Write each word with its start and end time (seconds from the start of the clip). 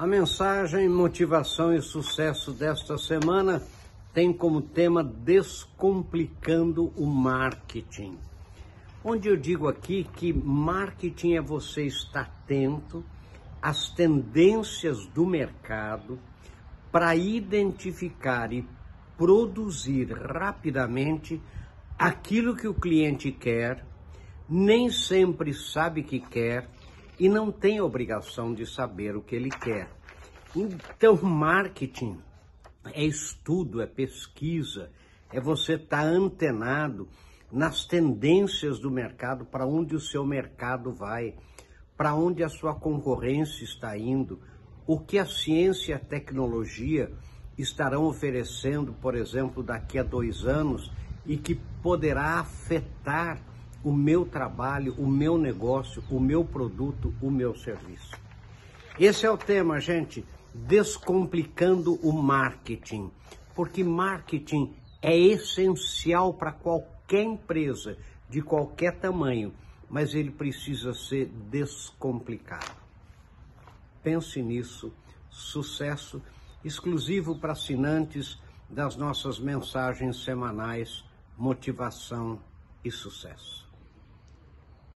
A 0.00 0.06
mensagem 0.06 0.88
Motivação 0.88 1.74
e 1.74 1.82
Sucesso 1.82 2.52
desta 2.52 2.96
semana 2.96 3.62
tem 4.14 4.32
como 4.32 4.62
tema 4.62 5.04
Descomplicando 5.04 6.90
o 6.96 7.04
Marketing. 7.04 8.16
Onde 9.04 9.28
eu 9.28 9.36
digo 9.36 9.68
aqui 9.68 10.04
que 10.04 10.32
marketing 10.32 11.34
é 11.34 11.42
você 11.42 11.82
estar 11.82 12.22
atento 12.22 13.04
às 13.60 13.90
tendências 13.90 15.04
do 15.08 15.26
mercado 15.26 16.18
para 16.90 17.14
identificar 17.14 18.54
e 18.54 18.66
produzir 19.18 20.14
rapidamente 20.14 21.38
aquilo 21.98 22.56
que 22.56 22.66
o 22.66 22.72
cliente 22.72 23.30
quer, 23.30 23.84
nem 24.48 24.88
sempre 24.88 25.52
sabe 25.52 26.02
que 26.02 26.20
quer 26.20 26.66
e 27.20 27.28
não 27.28 27.52
tem 27.52 27.82
obrigação 27.82 28.54
de 28.54 28.64
saber 28.64 29.14
o 29.14 29.20
que 29.20 29.36
ele 29.36 29.50
quer. 29.50 29.90
Então, 30.56 31.20
marketing 31.22 32.18
é 32.94 33.04
estudo, 33.04 33.82
é 33.82 33.86
pesquisa, 33.86 34.90
é 35.30 35.38
você 35.38 35.74
estar 35.74 36.04
tá 36.04 36.08
antenado 36.08 37.06
nas 37.52 37.84
tendências 37.84 38.78
do 38.78 38.90
mercado, 38.90 39.44
para 39.44 39.66
onde 39.66 39.94
o 39.94 40.00
seu 40.00 40.24
mercado 40.24 40.94
vai, 40.94 41.34
para 41.94 42.14
onde 42.14 42.42
a 42.42 42.48
sua 42.48 42.74
concorrência 42.74 43.64
está 43.64 43.98
indo, 43.98 44.40
o 44.86 44.98
que 44.98 45.18
a 45.18 45.26
ciência 45.26 45.92
e 45.92 45.94
a 45.94 45.98
tecnologia 45.98 47.12
estarão 47.58 48.04
oferecendo, 48.04 48.94
por 48.94 49.14
exemplo, 49.14 49.62
daqui 49.62 49.98
a 49.98 50.02
dois 50.02 50.46
anos 50.46 50.90
e 51.26 51.36
que 51.36 51.54
poderá 51.82 52.40
afetar 52.40 53.49
o 53.82 53.92
meu 53.92 54.24
trabalho, 54.24 54.94
o 54.98 55.06
meu 55.06 55.38
negócio, 55.38 56.02
o 56.10 56.20
meu 56.20 56.44
produto, 56.44 57.14
o 57.20 57.30
meu 57.30 57.54
serviço. 57.54 58.18
Esse 58.98 59.24
é 59.24 59.30
o 59.30 59.38
tema, 59.38 59.80
gente, 59.80 60.24
descomplicando 60.54 61.94
o 62.06 62.12
marketing, 62.12 63.10
porque 63.54 63.82
marketing 63.82 64.74
é 65.00 65.16
essencial 65.16 66.34
para 66.34 66.52
qualquer 66.52 67.22
empresa 67.22 67.96
de 68.28 68.42
qualquer 68.42 68.98
tamanho, 68.98 69.52
mas 69.88 70.14
ele 70.14 70.30
precisa 70.30 70.92
ser 70.92 71.26
descomplicado. 71.50 72.80
Pense 74.02 74.42
nisso. 74.42 74.92
Sucesso 75.28 76.22
exclusivo 76.64 77.38
para 77.38 77.52
assinantes 77.52 78.38
das 78.68 78.96
nossas 78.96 79.38
mensagens 79.38 80.22
semanais, 80.22 81.04
motivação 81.36 82.38
e 82.84 82.90
sucesso. 82.90 83.59